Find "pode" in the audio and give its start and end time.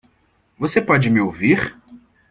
0.81-1.11